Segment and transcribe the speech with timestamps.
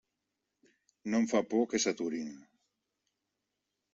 [1.13, 2.31] No em fa por que s'aturin.